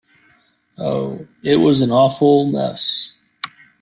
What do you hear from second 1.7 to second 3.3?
all an awful mess.